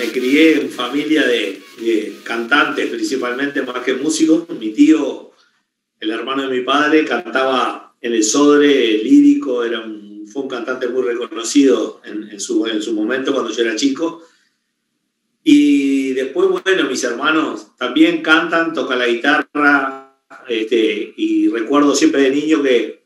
me 0.00 0.12
crié 0.12 0.60
en 0.60 0.70
familia 0.70 1.26
de, 1.26 1.62
cantantes, 2.24 2.88
principalmente 2.88 3.62
más 3.62 3.82
que 3.84 3.94
músicos. 3.94 4.48
Mi 4.58 4.70
tío, 4.70 5.32
el 5.98 6.10
hermano 6.10 6.42
de 6.48 6.58
mi 6.58 6.64
padre, 6.64 7.04
cantaba 7.04 7.94
en 8.00 8.14
el 8.14 8.24
Sodre, 8.24 8.98
lírico, 8.98 9.62
era 9.64 9.84
fue 10.32 10.42
un 10.42 10.48
cantante 10.48 10.86
muy 10.88 11.02
reconocido 11.02 12.00
en, 12.04 12.38
su, 12.38 12.64
en 12.66 12.80
su 12.80 12.92
momento 12.92 13.32
cuando 13.32 13.52
yo 13.52 13.62
era 13.62 13.74
chico. 13.74 14.22
Y 15.42 16.12
después, 16.12 16.48
bueno, 16.48 16.88
mis 16.88 17.02
hermanos 17.02 17.76
también 17.76 18.22
cantan, 18.22 18.72
tocan 18.72 19.00
la 19.00 19.06
guitarra, 19.06 20.16
este, 20.48 21.14
y 21.16 21.48
recuerdo 21.48 21.96
siempre 21.96 22.22
de 22.22 22.30
niño 22.30 22.62
que, 22.62 23.02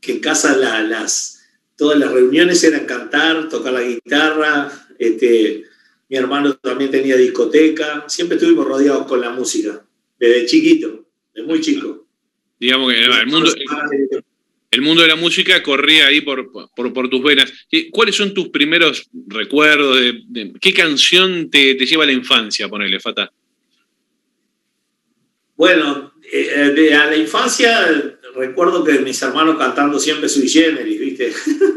que 0.00 0.12
en 0.12 0.20
casa 0.20 0.56
las, 0.56 1.42
todas 1.76 1.98
las 1.98 2.12
reuniones 2.12 2.62
eran 2.62 2.86
cantar, 2.86 3.48
tocar 3.48 3.72
la 3.72 3.82
guitarra, 3.82 4.70
este, 4.98 5.64
mi 6.08 6.16
hermano 6.16 6.54
también 6.54 6.90
tenía 6.90 7.16
discoteca, 7.16 8.04
siempre 8.08 8.36
estuvimos 8.36 8.66
rodeados 8.66 9.06
con 9.06 9.20
la 9.20 9.30
música, 9.30 9.84
desde 10.18 10.46
chiquito, 10.46 11.06
desde 11.34 11.46
muy 11.46 11.60
chico. 11.60 12.06
Digamos 12.58 12.92
que 12.92 13.04
el 13.04 13.26
mundo, 13.26 13.50
el 14.70 14.82
mundo 14.82 15.02
de 15.02 15.08
la 15.08 15.16
música 15.16 15.62
corría 15.62 16.06
ahí 16.06 16.20
por, 16.20 16.50
por, 16.74 17.10
tus 17.10 17.22
venas. 17.22 17.52
¿Cuáles 17.90 18.16
son 18.16 18.32
tus 18.32 18.48
primeros 18.48 19.08
recuerdos? 19.28 19.98
De, 20.00 20.52
¿Qué 20.60 20.72
canción 20.72 21.50
te, 21.50 21.74
lleva 21.74 22.04
a 22.04 22.06
la 22.06 22.12
infancia, 22.12 22.68
ponele, 22.68 23.00
Fata? 23.00 23.30
Bueno, 25.56 26.14
eh, 26.32 26.94
a 26.94 27.06
la 27.06 27.16
infancia 27.16 28.12
recuerdo 28.34 28.82
que 28.84 28.98
mis 28.98 29.20
hermanos 29.22 29.56
cantando 29.56 29.98
siempre 29.98 30.28
sui 30.28 30.48
generis, 30.48 30.98
¿viste? 30.98 31.32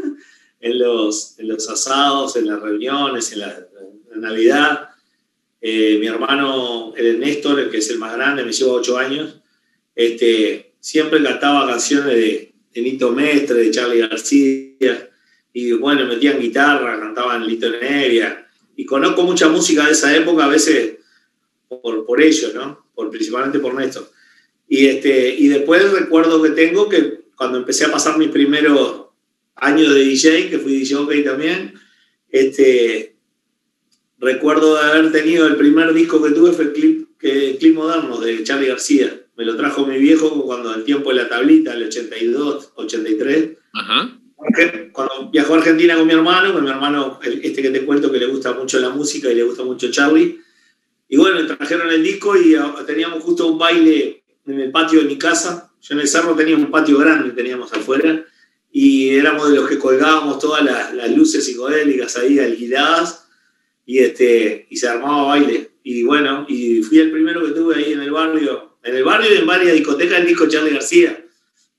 en, 0.60 0.78
los, 0.78 1.38
en 1.38 1.48
los 1.48 1.68
asados, 1.68 2.36
en 2.36 2.46
las 2.46 2.60
reuniones, 2.60 3.32
en 3.32 3.40
Navidad. 4.20 4.88
Eh, 5.60 5.98
mi 5.98 6.06
hermano, 6.06 6.94
el 6.96 7.18
Néstor, 7.18 7.58
el 7.60 7.70
que 7.70 7.78
es 7.78 7.90
el 7.90 7.98
más 7.98 8.14
grande, 8.14 8.44
me 8.44 8.52
lleva 8.52 8.72
ocho 8.72 8.96
años, 8.96 9.40
este, 9.94 10.74
siempre 10.80 11.22
cantaba 11.22 11.66
canciones 11.66 12.14
de, 12.14 12.54
de 12.72 12.80
Nito 12.80 13.10
Mestre, 13.10 13.56
de 13.56 13.70
Charlie 13.70 14.00
García, 14.00 15.10
y 15.52 15.72
bueno, 15.72 16.06
metían 16.06 16.38
guitarra, 16.38 17.00
cantaban 17.00 17.46
Lito 17.46 17.70
Nevia, 17.70 18.46
y 18.76 18.84
conozco 18.84 19.24
mucha 19.24 19.48
música 19.48 19.86
de 19.86 19.92
esa 19.92 20.14
época, 20.16 20.44
a 20.44 20.48
veces 20.48 20.98
por, 21.68 22.06
por 22.06 22.22
ellos, 22.22 22.54
¿no? 22.54 22.86
Por, 22.94 23.10
principalmente 23.10 23.58
por 23.58 23.74
Néstor. 23.74 24.08
Y, 24.68 24.86
este, 24.86 25.34
y 25.34 25.48
después 25.48 25.90
recuerdo 25.90 26.40
que 26.42 26.50
tengo 26.50 26.88
que 26.88 27.28
cuando 27.34 27.58
empecé 27.58 27.84
a 27.84 27.92
pasar 27.92 28.18
mis 28.18 28.28
primeros 28.28 29.06
años 29.54 29.94
de 29.94 30.00
DJ, 30.00 30.50
que 30.50 30.58
fui 30.58 30.78
DJ 30.78 31.22
también, 31.22 31.74
este, 32.30 33.16
recuerdo 34.18 34.76
de 34.76 34.82
haber 34.82 35.12
tenido 35.12 35.46
el 35.46 35.56
primer 35.56 35.92
disco 35.92 36.22
que 36.22 36.30
tuve 36.30 36.52
fue 36.52 36.66
el 36.66 36.72
clip, 36.72 37.18
que, 37.18 37.56
clip 37.58 37.74
moderno 37.74 38.18
de 38.18 38.42
Charlie 38.44 38.68
García. 38.68 39.20
Me 39.36 39.44
lo 39.44 39.56
trajo 39.56 39.86
mi 39.86 39.98
viejo 39.98 40.44
cuando 40.44 40.74
el 40.74 40.84
tiempo 40.84 41.10
de 41.10 41.16
la 41.16 41.28
tablita, 41.28 41.74
el 41.74 41.84
82, 41.84 42.72
83. 42.74 43.50
Ajá. 43.72 44.18
Cuando 44.92 45.30
viajó 45.30 45.54
a 45.54 45.58
Argentina 45.58 45.96
con 45.96 46.06
mi 46.06 46.12
hermano, 46.12 46.52
con 46.52 46.64
mi 46.64 46.70
hermano, 46.70 47.20
este 47.22 47.62
que 47.62 47.70
te 47.70 47.84
cuento 47.84 48.10
que 48.10 48.18
le 48.18 48.26
gusta 48.26 48.52
mucho 48.52 48.78
la 48.78 48.90
música 48.90 49.30
y 49.30 49.34
le 49.34 49.44
gusta 49.44 49.62
mucho 49.62 49.90
Charlie. 49.90 50.40
Y 51.08 51.16
bueno, 51.16 51.46
trajeron 51.56 51.90
el 51.90 52.02
disco 52.02 52.36
y 52.36 52.54
ah, 52.54 52.74
teníamos 52.86 53.22
justo 53.22 53.46
un 53.46 53.58
baile 53.58 54.22
en 54.46 54.60
el 54.60 54.70
patio 54.70 55.00
de 55.00 55.06
mi 55.06 55.16
casa. 55.16 55.72
Yo 55.80 55.94
en 55.94 56.00
el 56.00 56.08
cerro 56.08 56.34
tenía 56.34 56.56
un 56.56 56.70
patio 56.70 56.98
grande, 56.98 57.30
teníamos 57.30 57.72
afuera, 57.72 58.24
y 58.70 59.10
éramos 59.10 59.50
de 59.50 59.56
los 59.56 59.68
que 59.68 59.78
colgábamos 59.78 60.38
todas 60.38 60.64
las, 60.64 60.92
las 60.94 61.10
luces 61.16 61.44
psicodélicas 61.44 62.16
ahí 62.16 62.38
alquiladas, 62.38 63.27
y, 63.88 64.00
este, 64.00 64.66
y 64.68 64.76
se 64.76 64.86
armaba 64.86 65.28
baile. 65.28 65.70
Y 65.82 66.02
bueno, 66.02 66.44
y 66.46 66.82
fui 66.82 66.98
el 66.98 67.10
primero 67.10 67.42
que 67.42 67.52
tuve 67.52 67.76
ahí 67.76 67.94
en 67.94 68.02
el 68.02 68.10
barrio, 68.10 68.76
en 68.84 68.94
el 68.94 69.02
barrio 69.02 69.34
y 69.34 69.38
en 69.38 69.46
varias 69.46 69.72
discotecas, 69.72 70.20
el 70.20 70.26
disco 70.26 70.46
Charlie 70.46 70.74
García, 70.74 71.24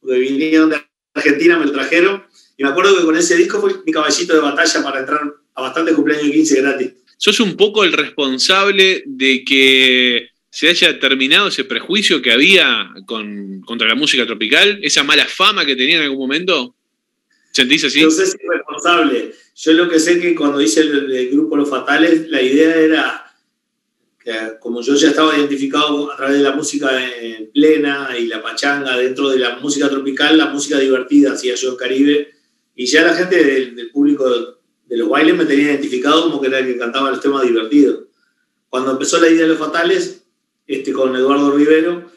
porque 0.02 0.18
vinieron 0.18 0.72
de 0.72 0.82
Argentina, 1.14 1.60
me 1.60 1.68
lo 1.68 1.72
trajeron, 1.72 2.24
y 2.58 2.64
me 2.64 2.70
acuerdo 2.70 2.98
que 2.98 3.06
con 3.06 3.16
ese 3.16 3.38
disco 3.38 3.62
fue 3.62 3.76
mi 3.86 3.92
caballito 3.92 4.34
de 4.34 4.40
batalla 4.40 4.84
para 4.84 5.02
entrar 5.02 5.22
a 5.54 5.62
bastantes 5.62 5.94
cumpleaños 5.94 6.26
de 6.26 6.32
15 6.32 6.62
gratis. 6.62 6.92
Sos 7.16 7.40
un 7.42 7.56
poco 7.56 7.84
el 7.84 7.94
responsable 7.94 9.04
de 9.06 9.44
que 9.46 10.30
se 10.50 10.68
haya 10.68 11.00
terminado 11.00 11.50
ese 11.50 11.64
prejuicio 11.64 12.24
que 12.24 12.32
había 12.32 12.90
con, 13.06 13.62
contra 13.62 13.88
la 13.88 13.94
música 13.94 14.26
tropical, 14.26 14.80
esa 14.82 15.04
mala 15.04 15.26
fama 15.26 15.64
que 15.64 15.76
tenía 15.76 15.98
en 15.98 16.04
algún 16.04 16.18
momento? 16.18 16.76
¿Sentís 17.52 17.84
así? 17.84 18.02
No 18.02 18.12
sé 18.12 18.26
si 18.26 18.38
es 18.38 18.50
responsable. 18.50 19.34
Yo 19.56 19.74
lo 19.74 19.90
que 19.90 20.00
sé 20.00 20.14
es 20.14 20.22
que 20.22 20.36
cuando 20.36 20.62
hice 20.62 20.82
el, 20.82 21.30
grupo 21.32 21.58
Los 21.58 21.70
Fatales, 21.70 22.30
la 22.30 22.42
idea 22.42 22.76
era 22.76 23.26
que 24.24 24.32
como 24.60 24.82
yo 24.82 24.96
ya 24.96 25.10
estaba 25.10 25.38
identificado 25.38 26.12
a 26.12 26.18
través 26.18 26.38
de 26.38 26.44
la 26.44 26.56
música 26.56 26.90
en 27.18 27.52
plena 27.52 28.10
y 28.18 28.28
la 28.28 28.42
pachanga 28.42 28.98
dentro 28.98 29.30
de 29.30 29.40
la 29.40 29.58
música 29.60 29.90
tropical, 29.90 30.38
la 30.38 30.48
música 30.48 30.78
divertida 30.78 31.34
hacía 31.34 31.56
yo 31.56 31.72
en 31.72 31.76
Caribe, 31.78 32.30
y 32.76 32.86
ya 32.86 33.04
la 33.04 33.14
gente 33.14 33.44
del, 33.44 33.90
público 33.92 34.30
de 34.86 34.98
los 34.98 35.10
bailes 35.10 35.36
me 35.36 35.46
tenía 35.46 35.66
identificado 35.66 36.24
como 36.24 36.40
que 36.40 36.48
era 36.48 36.60
el 36.60 36.68
que 36.68 36.78
cantaba 36.78 37.10
los 37.10 37.22
temas 37.22 37.44
divertidos. 37.44 38.06
Cuando 38.70 38.92
empezó 38.92 39.20
la 39.20 39.28
idea 39.28 39.42
de 39.42 39.50
Los 39.50 39.58
Fatales, 39.58 40.24
este, 40.68 40.94
con 40.94 41.16
Eduardo 41.16 41.52
Rivero, 41.52 42.10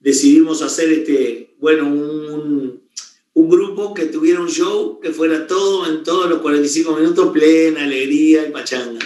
decidimos 0.00 0.62
hacer 0.62 0.90
este, 0.90 1.54
bueno, 1.58 1.86
un, 1.86 2.17
un, 3.38 3.48
grupo 3.48 3.94
que 3.94 4.06
tuviera 4.06 4.40
un 4.40 4.48
show 4.48 4.98
que 5.00 5.10
fuera 5.10 5.46
todo 5.46 5.86
en 5.86 6.02
todos 6.02 6.28
los 6.28 6.40
45 6.40 6.96
minutos, 6.96 7.32
plena 7.32 7.84
alegría 7.84 8.46
y 8.46 8.50
pachanga. 8.50 8.98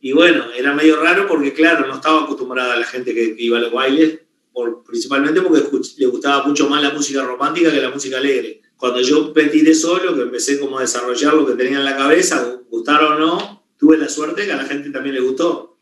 Y 0.00 0.12
bueno, 0.12 0.46
era 0.56 0.74
medio 0.74 1.00
raro 1.00 1.26
porque, 1.26 1.52
claro, 1.52 1.86
no 1.86 1.94
estaba 1.94 2.24
acostumbrada 2.24 2.74
a 2.74 2.78
la 2.78 2.86
gente 2.86 3.14
que, 3.14 3.34
iba 3.38 3.58
a 3.58 3.60
los 3.60 3.72
bailes, 3.72 4.20
por, 4.52 4.84
principalmente 4.84 5.40
porque 5.40 5.62
le 5.98 6.06
gustaba 6.06 6.46
mucho 6.46 6.68
más 6.68 6.82
la 6.82 6.90
música 6.90 7.22
romántica 7.22 7.72
que 7.72 7.80
la 7.80 7.90
música 7.90 8.18
alegre. 8.18 8.62
Cuando 8.76 9.00
yo 9.00 9.32
me 9.34 9.44
tiré 9.44 9.74
solo, 9.74 10.14
que 10.14 10.22
empecé 10.22 10.58
como 10.58 10.78
a 10.78 10.82
desarrollar 10.82 11.34
lo 11.34 11.46
que 11.46 11.54
tenía 11.54 11.78
en 11.78 11.84
la 11.84 11.96
cabeza, 11.96 12.60
gustar 12.68 13.02
o 13.02 13.18
no, 13.18 13.64
tuve 13.78 13.96
la 13.96 14.08
suerte 14.08 14.44
que 14.44 14.52
a 14.52 14.56
la 14.56 14.64
gente 14.64 14.90
también 14.90 15.14
le 15.14 15.20
gustó 15.20 15.74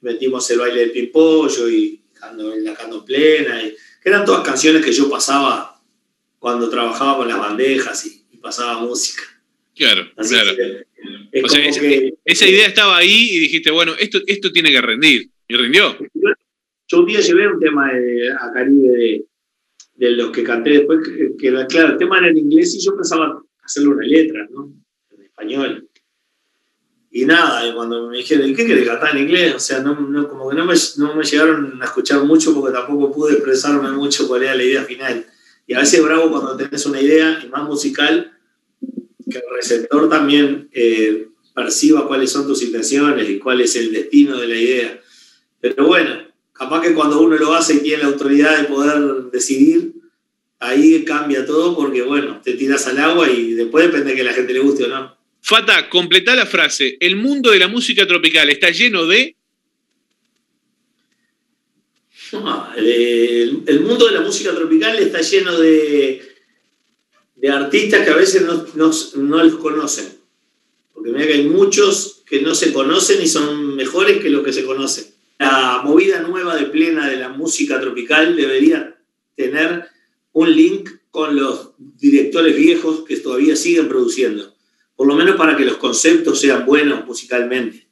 metimos 0.00 0.48
el 0.50 0.58
baile 0.58 0.80
del 0.80 0.92
pimpollo 0.92 1.68
y 1.68 2.02
la 2.62 2.74
cando 2.74 3.04
plena, 3.04 3.62
y, 3.62 3.70
que 4.02 4.08
eran 4.08 4.24
todas 4.24 4.46
canciones 4.46 4.84
que 4.84 4.92
yo 4.92 5.08
pasaba 5.08 5.77
cuando 6.38 6.70
trabajaba 6.70 7.18
con 7.18 7.28
las 7.28 7.38
bandejas 7.38 8.06
y, 8.06 8.18
pasaba 8.38 8.80
música. 8.80 9.22
Claro, 9.74 10.06
claro. 10.14 10.52
esa, 11.32 12.46
idea 12.46 12.68
estaba 12.68 12.96
ahí 12.96 13.30
y 13.32 13.40
dijiste, 13.40 13.72
bueno, 13.72 13.94
esto, 13.98 14.20
esto 14.26 14.52
tiene 14.52 14.70
que 14.70 14.80
rendir. 14.80 15.28
¿Y 15.48 15.56
rindió? 15.56 15.96
Yo 16.86 17.00
un 17.00 17.06
día 17.06 17.20
llevé 17.20 17.48
un 17.48 17.58
tema 17.58 17.90
a 18.40 18.52
Caribe 18.52 18.88
de, 18.88 19.24
de, 19.96 20.10
los 20.12 20.30
que 20.30 20.44
canté 20.44 20.70
después, 20.70 21.00
que, 21.04 21.36
que, 21.36 21.66
claro, 21.66 21.92
el 21.92 21.98
tema 21.98 22.18
era 22.18 22.28
en 22.28 22.38
inglés 22.38 22.76
y 22.76 22.84
yo 22.84 22.94
pensaba 22.94 23.42
hacerle 23.62 23.88
una 23.88 24.06
letra, 24.06 24.46
¿no? 24.50 24.72
En 25.10 25.22
español. 25.22 25.88
Y 27.10 27.24
nada, 27.24 27.74
cuando 27.74 28.08
me 28.08 28.18
dijeron, 28.18 28.54
¿qué 28.54 28.66
querés 28.66 28.86
cantar 28.86 29.16
en 29.16 29.22
inglés? 29.24 29.54
O 29.54 29.58
sea, 29.58 29.80
no, 29.80 30.28
como 30.28 30.50
que 30.50 30.56
no 30.56 30.66
me, 30.66 30.74
no 30.98 31.14
me, 31.14 31.24
llegaron 31.24 31.80
a 31.80 31.86
escuchar 31.86 32.22
mucho 32.24 32.54
porque 32.54 32.72
tampoco 32.72 33.12
pude 33.12 33.34
expresarme 33.34 33.90
mucho 33.92 34.28
cuál 34.28 34.42
era 34.42 34.54
la 34.54 34.62
idea 34.62 34.84
final. 34.84 35.26
Y 35.68 35.74
a 35.74 35.80
veces 35.80 36.02
bravo 36.02 36.30
cuando 36.30 36.56
tenés 36.56 36.84
una 36.86 37.00
idea, 37.00 37.40
y 37.44 37.48
más 37.48 37.62
musical, 37.64 38.32
que 39.30 39.36
el 39.36 39.44
receptor 39.54 40.08
también 40.08 40.70
eh, 40.72 41.28
perciba 41.54 42.08
cuáles 42.08 42.32
son 42.32 42.46
tus 42.46 42.62
intenciones 42.62 43.28
y 43.28 43.38
cuál 43.38 43.60
es 43.60 43.76
el 43.76 43.92
destino 43.92 44.38
de 44.38 44.48
la 44.48 44.56
idea. 44.56 45.00
Pero 45.60 45.86
bueno, 45.86 46.22
capaz 46.54 46.80
que 46.80 46.94
cuando 46.94 47.20
uno 47.20 47.36
lo 47.36 47.54
hace 47.54 47.74
y 47.74 47.80
tiene 47.80 48.02
la 48.02 48.08
autoridad 48.08 48.56
de 48.56 48.64
poder 48.64 49.30
decidir, 49.30 49.92
ahí 50.58 51.04
cambia 51.04 51.44
todo 51.44 51.76
porque, 51.76 52.00
bueno, 52.00 52.40
te 52.42 52.54
tiras 52.54 52.86
al 52.86 52.98
agua 52.98 53.30
y 53.30 53.52
después 53.52 53.84
depende 53.84 54.10
de 54.10 54.16
que 54.16 54.22
a 54.22 54.24
la 54.24 54.32
gente 54.32 54.54
le 54.54 54.60
guste 54.60 54.84
o 54.84 54.88
no. 54.88 55.18
Fata, 55.42 55.90
completa 55.90 56.34
la 56.34 56.46
frase. 56.46 56.96
El 56.98 57.16
mundo 57.16 57.50
de 57.50 57.58
la 57.58 57.68
música 57.68 58.06
tropical 58.06 58.48
está 58.48 58.70
lleno 58.70 59.04
de. 59.04 59.36
El, 62.78 63.80
mundo 63.80 64.06
de 64.06 64.12
la 64.12 64.20
música 64.20 64.54
tropical 64.54 64.98
está 64.98 65.20
lleno 65.20 65.58
de, 65.58 66.22
de 67.36 67.48
artistas 67.48 68.04
que 68.04 68.10
a 68.10 68.16
veces 68.16 68.42
no, 68.42 68.66
no, 68.74 69.44
los 69.44 69.54
conocen. 69.56 70.18
Porque 70.92 71.10
mira 71.10 71.26
que 71.26 71.34
hay 71.34 71.44
muchos 71.44 72.22
que 72.26 72.42
no 72.42 72.54
se 72.54 72.72
conocen 72.72 73.22
y 73.22 73.26
son 73.26 73.76
mejores 73.76 74.18
que 74.22 74.30
los 74.30 74.44
que 74.44 74.52
se 74.52 74.64
conocen. 74.64 75.06
La 75.38 75.82
movida 75.84 76.20
nueva 76.20 76.56
de 76.56 76.66
plena 76.66 77.08
de 77.08 77.16
la 77.16 77.28
música 77.28 77.80
tropical 77.80 78.36
debería 78.36 78.96
tener 79.36 79.86
un 80.32 80.54
link 80.54 80.90
con 81.10 81.36
los 81.36 81.70
directores 81.78 82.56
viejos 82.56 83.04
que 83.06 83.16
todavía 83.16 83.56
siguen 83.56 83.88
produciendo 83.88 84.58
por 84.98 85.06
lo 85.06 85.14
menos 85.14 85.36
para 85.36 85.56
que 85.56 85.64
los 85.64 85.76
conceptos 85.76 86.40
sean 86.40 86.66
buenos 86.66 87.06
musicalmente. 87.06 87.86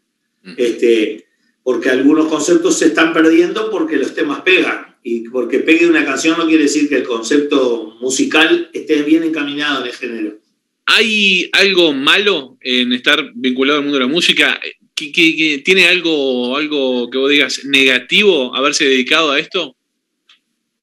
Este, 0.56 1.25
porque 1.66 1.90
algunos 1.90 2.28
conceptos 2.28 2.78
se 2.78 2.86
están 2.86 3.12
perdiendo 3.12 3.72
porque 3.72 3.96
los 3.96 4.14
temas 4.14 4.42
pegan. 4.42 4.96
Y 5.02 5.28
porque 5.30 5.58
pegue 5.58 5.88
una 5.88 6.04
canción 6.04 6.38
no 6.38 6.46
quiere 6.46 6.62
decir 6.62 6.88
que 6.88 6.94
el 6.94 7.02
concepto 7.02 7.96
musical 8.00 8.70
esté 8.72 9.02
bien 9.02 9.24
encaminado 9.24 9.80
en 9.80 9.88
el 9.88 9.92
género. 9.92 10.38
¿Hay 10.86 11.50
algo 11.50 11.92
malo 11.92 12.56
en 12.60 12.92
estar 12.92 13.32
vinculado 13.34 13.80
al 13.80 13.84
mundo 13.84 13.98
de 13.98 14.04
la 14.04 14.12
música? 14.12 14.60
tiene 14.94 15.88
algo, 15.88 16.56
algo 16.56 17.10
que 17.10 17.18
vos 17.18 17.30
digas 17.30 17.64
negativo 17.64 18.54
haberse 18.54 18.84
dedicado 18.84 19.32
a 19.32 19.40
esto? 19.40 19.74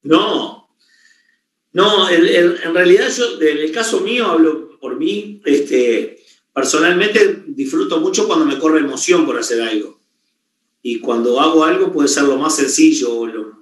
No, 0.01 0.67
no, 1.71 2.09
en, 2.09 2.73
realidad 2.73 3.07
yo, 3.15 3.41
en 3.41 3.57
el 3.57 3.71
caso 3.71 4.01
mío, 4.01 4.25
hablo 4.25 4.77
por 4.81 4.97
mí, 4.97 5.41
este, 5.45 6.17
personalmente 6.53 7.43
disfruto 7.47 8.01
mucho 8.01 8.27
cuando 8.27 8.45
me 8.45 8.59
corre 8.59 8.81
emoción 8.81 9.25
por 9.25 9.39
hacer 9.39 9.61
algo. 9.61 10.02
Y 10.85 10.99
cuando 10.99 11.39
hago 11.39 11.63
algo 11.63 11.91
puede 11.91 12.09
ser 12.09 12.25
lo 12.25 12.37
más 12.37 12.57
sencillo, 12.57 13.25
lo, 13.25 13.43
no 13.43 13.57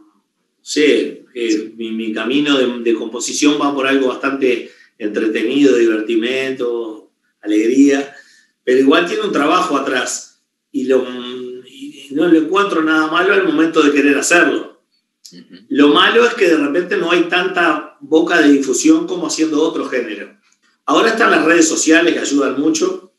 sé, 0.59 1.25
mi, 1.77 2.11
camino 2.11 2.57
de, 2.57 2.93
composición 2.95 3.61
va 3.61 3.73
por 3.73 3.87
algo 3.87 4.07
bastante 4.07 4.71
entretenido, 4.97 5.77
divertimento, 5.77 7.11
alegría, 7.41 8.13
pero 8.63 8.79
igual 8.79 9.05
tiene 9.05 9.23
un 9.23 9.31
trabajo 9.31 9.77
atrás 9.77 10.41
y, 10.71 10.85
lo, 10.85 11.05
y 11.65 12.09
no 12.11 12.27
le 12.27 12.39
encuentro 12.39 12.81
nada 12.81 13.07
malo 13.07 13.33
al 13.33 13.45
momento 13.45 13.83
de 13.83 13.91
querer 13.91 14.17
hacerlo. 14.17 14.81
Lo 15.69 15.89
malo 15.89 16.25
es 16.25 16.33
que 16.33 16.47
de 16.47 16.57
repente 16.57 16.97
no 16.97 17.11
hay 17.11 17.23
tanta 17.23 17.97
boca 18.01 18.41
de 18.41 18.51
difusión 18.51 19.07
como 19.07 19.27
haciendo 19.27 19.61
otro 19.61 19.85
género. 19.85 20.37
Ahora 20.85 21.09
están 21.09 21.31
las 21.31 21.45
redes 21.45 21.67
sociales 21.67 22.13
que 22.13 22.19
ayudan 22.19 22.59
mucho, 22.59 23.13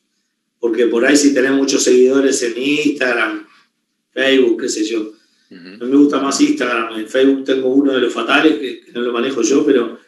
porque 0.59 0.87
por 0.87 1.07
ahí 1.07 1.17
si 1.17 1.33
tenés 1.33 1.53
muchos 1.53 1.83
seguidores 1.83 2.43
en 2.43 2.59
Instagram, 2.61 3.47
Facebook, 4.13 4.61
qué 4.61 4.69
sé 4.69 4.85
yo. 4.85 5.13
A 5.51 5.55
mí 5.85 5.91
me 5.91 5.97
gusta 5.97 6.21
más 6.21 6.41
Instagram. 6.41 6.99
En 6.99 7.09
Facebook 7.09 7.45
tengo 7.45 7.69
uno 7.69 7.93
de 7.93 8.01
los 8.01 8.13
fatales, 8.13 8.59
que, 8.59 8.85
no 8.93 9.03
lo 9.03 9.13
manejo 9.13 9.43
yo, 9.43 9.65
pero 9.67 9.99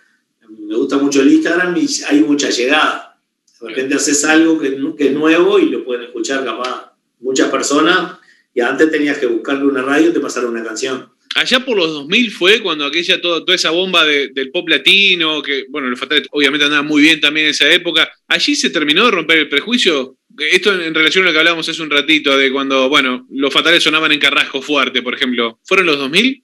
me 0.48 0.74
gusta 0.74 0.96
mucho 0.98 1.20
el 1.20 1.32
Instagram 1.32 1.76
y 1.76 1.86
hay 2.08 2.20
mucha 2.20 2.48
llegada. 2.50 3.18
De 3.60 3.68
repente 3.68 3.94
haces 3.94 4.24
algo 4.24 4.58
que, 4.58 4.76
que, 4.96 5.08
es 5.08 5.12
nuevo 5.12 5.58
y 5.58 5.70
lo 5.70 5.84
pueden 5.84 6.04
escuchar 6.04 6.44
capaz 6.44 6.92
muchas 7.20 7.50
personas 7.50 8.18
y 8.54 8.60
antes 8.60 8.90
tenías 8.90 9.18
que 9.18 9.26
buscarle 9.26 9.64
una 9.64 9.82
radio 9.82 10.10
y 10.10 10.12
te 10.12 10.20
pasar 10.20 10.44
una 10.46 10.62
canción 10.62 11.14
allá 11.34 11.64
por 11.64 11.76
los 11.76 11.92
2000 11.92 12.30
fue 12.30 12.60
cuando 12.60 12.86
aquella, 12.86 13.20
toda, 13.20 13.40
toda 13.40 13.54
esa 13.56 13.70
bomba 13.70 14.04
del 14.04 14.50
pop 14.50 14.68
latino, 14.68 15.42
que, 15.42 15.64
bueno, 15.68 15.88
los 15.88 15.98
fatales 15.98 16.28
obviamente 16.30 16.64
andaban 16.64 16.86
muy 16.86 17.02
bien 17.02 17.20
también 17.20 17.46
en 17.46 17.50
esa 17.50 17.68
época, 17.70 18.10
allí 18.28 18.54
se 18.54 18.70
terminó 18.70 19.04
de 19.04 19.10
romper 19.10 19.38
el 19.38 19.48
prejuicio. 19.48 20.16
Esto 20.38 20.72
en, 20.72 20.94
relación 20.94 21.24
a 21.24 21.28
lo 21.28 21.32
que 21.32 21.38
hablábamos 21.38 21.68
hace 21.68 21.82
un 21.82 21.90
ratito, 21.90 22.36
de 22.36 22.50
cuando, 22.50 22.88
bueno, 22.88 23.26
los 23.30 23.52
fatales 23.52 23.82
sonaban 23.82 24.12
en 24.12 24.18
Carrasco 24.18 24.60
fuerte, 24.60 25.02
por 25.02 25.14
ejemplo. 25.14 25.58
¿Fueron 25.64 25.86
los 25.86 25.98
2000? 25.98 26.42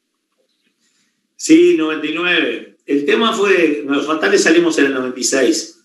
Sí, 1.36 1.74
99. 1.76 2.76
El 2.86 3.04
tema 3.04 3.32
fue, 3.32 3.84
los 3.86 4.06
fatales 4.06 4.42
salimos 4.42 4.78
en 4.78 4.86
el 4.86 4.94
96. 4.94 5.84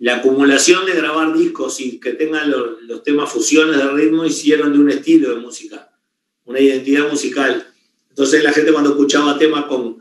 La 0.00 0.16
acumulación 0.16 0.86
de 0.86 0.92
grabar 0.92 1.36
discos 1.36 1.80
y 1.80 2.00
que 2.00 2.12
tengan 2.12 2.50
los, 2.50 2.82
los 2.82 3.02
temas 3.02 3.30
fusiones 3.30 3.76
de 3.76 3.90
ritmo 3.90 4.24
hicieron 4.24 4.72
de 4.72 4.78
un 4.78 4.90
estilo 4.90 5.30
de 5.30 5.40
música, 5.40 5.90
una 6.44 6.60
identidad 6.60 7.08
musical 7.08 7.66
entonces 8.14 8.44
la 8.44 8.52
gente 8.52 8.70
cuando 8.70 8.90
escuchaba 8.90 9.36
temas 9.36 9.64
con, 9.64 9.98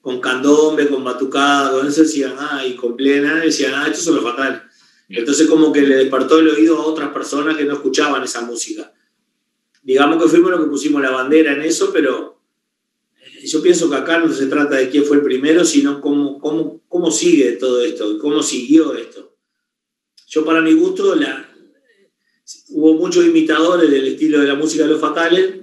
con 0.00 0.22
candombe, 0.22 0.88
con 0.88 1.04
batucada, 1.04 1.70
con 1.70 1.86
decían, 1.86 2.34
ah, 2.38 2.64
y 2.66 2.74
con 2.74 2.96
plena, 2.96 3.40
decían, 3.40 3.74
ah, 3.74 3.88
esto 3.88 3.98
es 3.98 4.06
lo 4.06 4.22
fatal. 4.22 4.70
Entonces 5.18 5.46
como 5.46 5.72
que 5.72 5.82
le 5.82 5.96
despertó 5.96 6.38
el 6.38 6.48
oído 6.48 6.78
a 6.78 6.86
otras 6.86 7.10
personas 7.10 7.56
que 7.56 7.64
no 7.64 7.74
escuchaban 7.74 8.22
esa 8.22 8.40
música. 8.42 8.92
Digamos 9.82 10.22
que 10.22 10.28
fuimos 10.28 10.50
los 10.50 10.60
que 10.60 10.70
pusimos 10.70 11.02
la 11.02 11.10
bandera 11.10 11.52
en 11.52 11.62
eso, 11.62 11.90
pero 11.92 12.40
eh, 13.20 13.46
yo 13.46 13.60
pienso 13.62 13.90
que 13.90 13.96
acá 13.96 14.18
no 14.18 14.32
se 14.32 14.46
trata 14.46 14.76
de 14.76 14.88
quién 14.88 15.04
fue 15.04 15.18
el 15.18 15.22
primero, 15.22 15.64
sino 15.64 16.00
cómo, 16.00 16.38
cómo, 16.38 16.82
cómo 16.88 17.10
sigue 17.10 17.52
todo 17.52 17.82
esto, 17.82 18.18
cómo 18.18 18.42
siguió 18.42 18.94
esto. 18.94 19.36
Yo 20.28 20.44
para 20.44 20.62
mi 20.62 20.72
gusto, 20.72 21.14
la, 21.14 21.52
hubo 22.70 22.94
muchos 22.94 23.26
imitadores 23.26 23.90
del 23.90 24.06
estilo 24.06 24.40
de 24.40 24.46
la 24.46 24.54
música 24.54 24.84
de 24.84 24.90
los 24.90 25.00
fatales, 25.00 25.56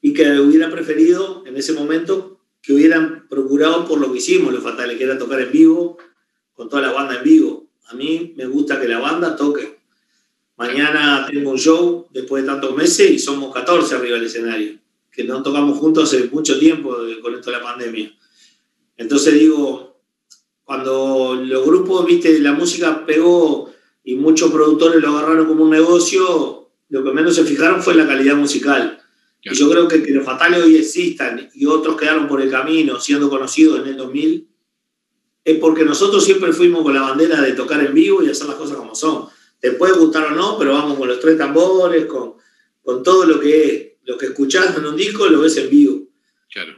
y 0.00 0.12
que 0.12 0.38
hubiera 0.38 0.70
preferido 0.70 1.44
en 1.46 1.56
ese 1.56 1.72
momento 1.72 2.40
que 2.60 2.74
hubieran 2.74 3.26
procurado 3.28 3.86
por 3.86 4.00
lo 4.00 4.12
que 4.12 4.18
hicimos 4.18 4.52
los 4.52 4.62
fatales, 4.62 4.98
que 4.98 5.04
era 5.04 5.18
tocar 5.18 5.40
en 5.40 5.52
vivo, 5.52 5.98
con 6.52 6.68
toda 6.68 6.82
la 6.82 6.92
banda 6.92 7.16
en 7.16 7.24
vivo. 7.24 7.53
A 7.86 7.94
mí 7.94 8.34
me 8.36 8.46
gusta 8.46 8.80
que 8.80 8.88
la 8.88 8.98
banda 8.98 9.36
toque. 9.36 9.78
Mañana 10.56 11.26
tengo 11.30 11.50
un 11.50 11.58
show 11.58 12.06
después 12.12 12.42
de 12.42 12.48
tantos 12.48 12.76
meses 12.76 13.10
y 13.10 13.18
somos 13.18 13.52
14 13.52 13.96
arriba 13.96 14.16
del 14.16 14.26
escenario, 14.26 14.78
que 15.10 15.24
no 15.24 15.42
tocamos 15.42 15.78
juntos 15.78 16.12
hace 16.12 16.28
mucho 16.28 16.58
tiempo 16.58 16.96
con 17.22 17.34
esto 17.34 17.50
de 17.50 17.56
la 17.56 17.62
pandemia. 17.62 18.12
Entonces 18.96 19.34
digo, 19.34 20.00
cuando 20.62 21.34
los 21.34 21.64
grupos, 21.66 22.06
viste, 22.06 22.38
la 22.38 22.52
música 22.52 23.04
pegó 23.04 23.72
y 24.04 24.14
muchos 24.14 24.50
productores 24.50 25.02
lo 25.02 25.08
agarraron 25.08 25.46
como 25.46 25.64
un 25.64 25.70
negocio, 25.70 26.70
lo 26.88 27.04
que 27.04 27.10
menos 27.10 27.34
se 27.34 27.44
fijaron 27.44 27.82
fue 27.82 27.94
la 27.94 28.06
calidad 28.06 28.36
musical. 28.36 29.00
Y 29.42 29.54
yo 29.54 29.68
creo 29.68 29.88
que 29.88 30.02
que 30.02 30.12
los 30.12 30.24
fatales 30.24 30.62
hoy 30.62 30.76
existan 30.76 31.50
y 31.52 31.66
otros 31.66 31.96
quedaron 31.96 32.28
por 32.28 32.40
el 32.40 32.50
camino 32.50 32.98
siendo 32.98 33.28
conocidos 33.28 33.80
en 33.80 33.88
el 33.88 33.96
2000, 33.96 34.48
es 35.44 35.58
porque 35.58 35.84
nosotros 35.84 36.24
siempre 36.24 36.52
fuimos 36.52 36.82
con 36.82 36.94
la 36.94 37.02
bandera 37.02 37.40
de 37.42 37.52
tocar 37.52 37.84
en 37.84 37.92
vivo 37.92 38.22
y 38.22 38.30
hacer 38.30 38.46
las 38.46 38.56
cosas 38.56 38.76
como 38.76 38.94
son. 38.94 39.28
Te 39.60 39.72
puede 39.72 39.92
gustar 39.94 40.32
o 40.32 40.34
no, 40.34 40.58
pero 40.58 40.72
vamos 40.72 40.98
con 40.98 41.08
los 41.08 41.20
tres 41.20 41.36
tambores, 41.36 42.06
con, 42.06 42.34
con 42.82 43.02
todo 43.02 43.24
lo 43.26 43.40
que 43.40 43.66
es. 43.66 43.90
Lo 44.04 44.18
que 44.18 44.26
escuchás 44.26 44.76
en 44.76 44.84
un 44.84 44.96
disco 44.96 45.26
lo 45.28 45.40
ves 45.40 45.56
en 45.56 45.70
vivo. 45.70 46.02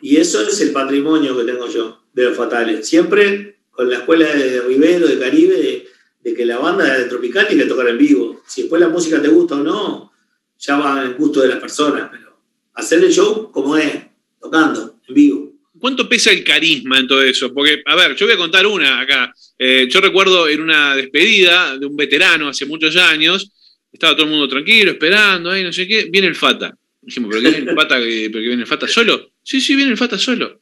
Y 0.00 0.16
eso 0.16 0.40
es 0.40 0.60
el 0.60 0.72
patrimonio 0.72 1.36
que 1.36 1.44
tengo 1.44 1.68
yo 1.68 2.02
de 2.12 2.24
los 2.24 2.36
fatales. 2.36 2.88
Siempre 2.88 3.58
con 3.70 3.90
la 3.90 3.98
escuela 3.98 4.32
de 4.32 4.60
Rivero, 4.62 5.06
de 5.06 5.18
Caribe, 5.18 5.86
de, 6.22 6.34
que 6.34 6.46
la 6.46 6.58
banda 6.58 6.96
de 6.96 7.04
Tropical 7.04 7.46
tiene 7.46 7.64
que 7.64 7.68
tocar 7.68 7.88
en 7.88 7.98
vivo. 7.98 8.42
Si 8.46 8.62
después 8.62 8.80
la 8.80 8.88
música 8.88 9.20
te 9.20 9.28
gusta 9.28 9.56
o 9.56 9.62
no, 9.62 10.12
ya 10.58 10.78
va 10.78 11.04
en 11.04 11.14
gusto 11.14 11.40
de 11.40 11.48
las 11.48 11.60
personas. 11.60 12.08
Pero 12.10 12.36
hacer 12.74 13.04
el 13.04 13.12
show 13.12 13.50
como 13.52 13.76
es, 13.76 14.06
tocando, 14.40 14.96
en 15.06 15.14
vivo. 15.14 15.45
¿Cuánto 15.78 16.08
pesa 16.08 16.30
el 16.30 16.42
carisma 16.44 16.98
en 16.98 17.06
todo 17.06 17.22
eso? 17.22 17.52
Porque, 17.52 17.82
a 17.84 17.94
ver, 17.94 18.16
yo 18.16 18.26
voy 18.26 18.34
a 18.34 18.38
contar 18.38 18.66
una 18.66 19.00
acá. 19.00 19.32
Eh, 19.58 19.88
yo 19.90 20.00
recuerdo 20.00 20.48
en 20.48 20.60
una 20.60 20.96
despedida 20.96 21.76
de 21.78 21.86
un 21.86 21.96
veterano 21.96 22.48
hace 22.48 22.66
muchos 22.66 22.96
años, 22.96 23.50
estaba 23.92 24.14
todo 24.14 24.24
el 24.24 24.32
mundo 24.32 24.48
tranquilo, 24.48 24.92
esperando, 24.92 25.50
ahí 25.50 25.62
no 25.62 25.72
sé 25.72 25.86
qué, 25.86 26.08
viene 26.10 26.28
el 26.28 26.34
Fata. 26.34 26.76
Dijimos, 27.00 27.30
¿pero 27.30 27.42
qué 27.42 27.50
viene 27.50 27.70
el 27.70 27.76
Fata, 27.76 27.96
¿pero 27.98 28.40
viene 28.40 28.62
el 28.62 28.66
Fata 28.66 28.88
solo? 28.88 29.32
Sí, 29.42 29.60
sí, 29.60 29.76
viene 29.76 29.92
el 29.92 29.96
Fata 29.96 30.18
solo. 30.18 30.60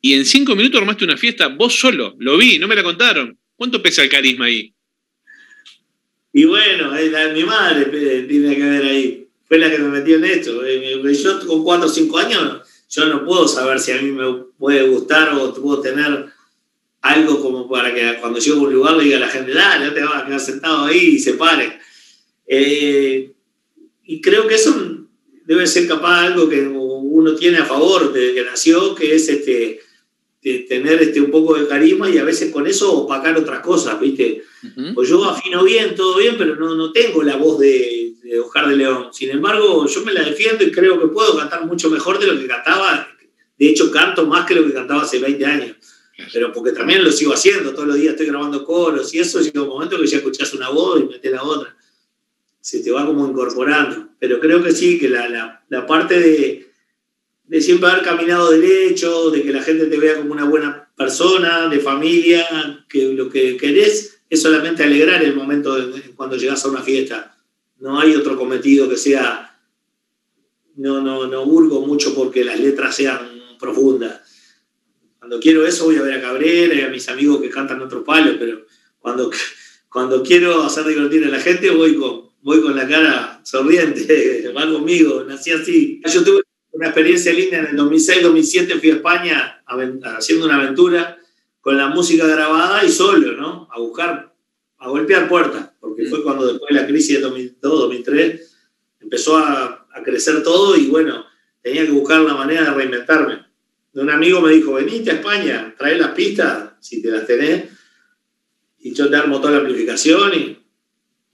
Y 0.00 0.14
en 0.14 0.24
cinco 0.24 0.54
minutos 0.54 0.80
armaste 0.80 1.04
una 1.04 1.16
fiesta 1.16 1.48
vos 1.48 1.74
solo, 1.74 2.16
lo 2.18 2.36
vi, 2.36 2.58
no 2.58 2.68
me 2.68 2.76
la 2.76 2.82
contaron. 2.82 3.36
¿Cuánto 3.56 3.82
pesa 3.82 4.02
el 4.02 4.08
carisma 4.08 4.46
ahí? 4.46 4.72
Y 6.32 6.44
bueno, 6.44 6.92
mi 7.34 7.44
madre 7.44 8.24
tiene 8.28 8.54
que 8.54 8.62
ver 8.62 8.84
ahí 8.84 9.28
fue 9.48 9.58
la 9.58 9.70
que 9.70 9.78
me 9.78 9.88
metió 9.88 10.16
en 10.16 10.24
esto. 10.26 10.64
Eh, 10.64 11.00
yo 11.02 11.46
con 11.46 11.64
4 11.64 11.86
o 11.86 11.88
5 11.88 12.18
años, 12.18 12.60
yo 12.88 13.06
no 13.06 13.24
puedo 13.24 13.46
saber 13.46 13.78
si 13.78 13.92
a 13.92 14.00
mí 14.00 14.10
me 14.10 14.44
puede 14.58 14.88
gustar 14.88 15.34
o 15.34 15.52
puedo 15.54 15.80
tener 15.80 16.26
algo 17.02 17.40
como 17.40 17.68
para 17.68 17.94
que 17.94 18.18
cuando 18.20 18.38
llego 18.38 18.60
a 18.60 18.62
un 18.68 18.74
lugar 18.74 18.96
le 18.96 19.04
diga 19.04 19.18
a 19.18 19.20
la 19.20 19.28
gente, 19.28 19.52
dale, 19.52 19.86
no 19.86 19.92
te 19.92 20.02
vas 20.02 20.22
a 20.22 20.26
quedar 20.26 20.40
sentado 20.40 20.86
ahí 20.86 20.98
y 20.98 21.18
se 21.18 21.34
pare. 21.34 21.78
Eh, 22.46 23.32
y 24.04 24.20
creo 24.20 24.48
que 24.48 24.54
eso 24.54 24.74
debe 25.44 25.66
ser 25.66 25.86
capaz 25.86 26.26
algo 26.26 26.48
que 26.48 26.66
uno 26.66 27.34
tiene 27.34 27.58
a 27.58 27.64
favor 27.64 28.12
desde 28.12 28.34
que 28.34 28.44
nació, 28.44 28.94
que 28.94 29.14
es 29.14 29.28
este, 29.28 29.80
tener 30.40 31.02
este, 31.02 31.20
un 31.20 31.30
poco 31.30 31.54
de 31.54 31.68
carisma 31.68 32.08
y 32.08 32.18
a 32.18 32.24
veces 32.24 32.50
con 32.50 32.66
eso 32.66 32.92
opacar 32.92 33.36
otras 33.36 33.60
cosas, 33.60 34.00
¿viste? 34.00 34.42
Pues 34.94 35.08
yo 35.08 35.24
afino 35.24 35.62
bien, 35.62 35.94
todo 35.94 36.18
bien, 36.18 36.36
pero 36.38 36.56
no, 36.56 36.74
no 36.74 36.90
tengo 36.92 37.22
la 37.22 37.36
voz 37.36 37.58
de, 37.58 37.97
de 38.28 38.40
Oscar 38.40 38.68
de 38.68 38.76
León. 38.76 39.08
Sin 39.12 39.30
embargo, 39.30 39.86
yo 39.86 40.04
me 40.04 40.12
la 40.12 40.22
defiendo 40.22 40.62
y 40.62 40.70
creo 40.70 41.00
que 41.00 41.08
puedo 41.08 41.36
cantar 41.36 41.64
mucho 41.64 41.88
mejor 41.88 42.18
de 42.18 42.26
lo 42.26 42.38
que 42.38 42.46
cantaba. 42.46 43.08
De 43.58 43.68
hecho, 43.68 43.90
canto 43.90 44.26
más 44.26 44.46
que 44.46 44.54
lo 44.54 44.66
que 44.66 44.74
cantaba 44.74 45.02
hace 45.02 45.18
20 45.18 45.46
años. 45.46 45.76
Pero 46.32 46.52
porque 46.52 46.72
también 46.72 47.04
lo 47.04 47.12
sigo 47.12 47.32
haciendo, 47.32 47.72
todos 47.72 47.88
los 47.88 47.96
días 47.96 48.12
estoy 48.12 48.26
grabando 48.26 48.64
coros 48.64 49.14
y 49.14 49.20
eso, 49.20 49.40
llega 49.40 49.62
un 49.62 49.68
momento 49.68 49.98
que 49.98 50.06
ya 50.06 50.18
escuchás 50.18 50.52
una 50.52 50.68
voz 50.68 51.00
y 51.00 51.04
metes 51.04 51.32
la 51.32 51.42
otra. 51.42 51.74
Se 52.60 52.80
te 52.80 52.90
va 52.90 53.06
como 53.06 53.26
incorporando. 53.26 54.08
Pero 54.18 54.40
creo 54.40 54.62
que 54.62 54.72
sí, 54.72 54.98
que 54.98 55.08
la, 55.08 55.28
la, 55.28 55.64
la 55.68 55.86
parte 55.86 56.20
de, 56.20 56.70
de 57.44 57.60
siempre 57.62 57.88
haber 57.88 58.04
caminado 58.04 58.50
derecho, 58.50 59.30
de 59.30 59.42
que 59.42 59.52
la 59.52 59.62
gente 59.62 59.86
te 59.86 59.96
vea 59.96 60.16
como 60.16 60.32
una 60.32 60.44
buena 60.44 60.90
persona, 60.96 61.68
de 61.68 61.78
familia, 61.78 62.84
que 62.88 63.12
lo 63.14 63.30
que 63.30 63.56
querés 63.56 64.20
es 64.28 64.42
solamente 64.42 64.82
alegrar 64.82 65.22
el 65.22 65.34
momento 65.34 65.76
de, 65.76 66.10
cuando 66.14 66.36
llegas 66.36 66.64
a 66.64 66.68
una 66.68 66.82
fiesta 66.82 67.37
no 67.80 68.00
hay 68.00 68.14
otro 68.14 68.36
cometido 68.36 68.88
que 68.88 68.96
sea, 68.96 69.58
no, 70.76 71.00
no, 71.00 71.26
no 71.26 71.44
burgo 71.44 71.86
mucho 71.86 72.14
porque 72.14 72.44
las 72.44 72.58
letras 72.58 72.96
sean 72.96 73.18
profundas. 73.58 74.20
Cuando 75.18 75.40
quiero 75.40 75.66
eso 75.66 75.84
voy 75.84 75.96
a 75.96 76.02
ver 76.02 76.14
a 76.14 76.22
Cabrera 76.22 76.74
y 76.74 76.80
a 76.80 76.88
mis 76.88 77.08
amigos 77.08 77.40
que 77.40 77.50
cantan 77.50 77.82
otro 77.82 78.04
palo, 78.04 78.32
pero 78.38 78.64
cuando, 78.98 79.30
cuando 79.88 80.22
quiero 80.22 80.62
hacer 80.62 80.86
divertir 80.86 81.24
a 81.24 81.28
la 81.28 81.40
gente 81.40 81.70
voy 81.70 81.96
con, 81.96 82.30
voy 82.42 82.62
con 82.62 82.74
la 82.74 82.88
cara 82.88 83.40
sonriente, 83.44 84.52
va 84.56 84.70
conmigo, 84.70 85.24
nací 85.24 85.50
así. 85.50 86.00
Yo 86.12 86.24
tuve 86.24 86.42
una 86.72 86.86
experiencia 86.86 87.32
linda 87.32 87.58
en 87.58 87.66
el 87.66 87.76
2006-2007, 87.76 88.80
fui 88.80 88.90
a 88.90 88.94
España 88.94 89.64
haciendo 90.16 90.46
una 90.46 90.56
aventura 90.56 91.18
con 91.60 91.76
la 91.76 91.88
música 91.88 92.26
grabada 92.26 92.84
y 92.84 92.90
solo, 92.90 93.32
¿no? 93.32 93.68
A 93.72 93.78
buscar, 93.78 94.34
a 94.78 94.88
golpear 94.88 95.28
puertas 95.28 95.67
porque 95.80 96.06
fue 96.06 96.22
cuando 96.22 96.46
después 96.46 96.74
de 96.74 96.80
la 96.80 96.86
crisis 96.86 97.16
de 97.16 97.20
2002, 97.22 97.80
2003, 97.80 98.56
empezó 99.00 99.38
a, 99.38 99.74
crecer 100.04 100.44
todo 100.44 100.76
y 100.76 100.86
bueno, 100.86 101.24
tenía 101.60 101.84
que 101.84 101.90
buscar 101.90 102.20
la 102.20 102.34
manera 102.34 102.62
de 102.62 102.70
reinventarme. 102.70 103.44
Un 103.94 104.10
amigo 104.10 104.40
me 104.40 104.52
dijo, 104.52 104.74
venite 104.74 105.10
a 105.10 105.14
España, 105.14 105.74
trae 105.76 105.98
las 105.98 106.12
pistas, 106.12 106.74
si 106.80 107.02
te 107.02 107.10
las 107.10 107.26
tenés, 107.26 107.64
y 108.78 108.94
yo 108.94 109.10
te 109.10 109.16
armo 109.16 109.40
toda 109.40 109.54
la 109.54 109.58
amplificación 109.58 110.32
y, 110.34 110.64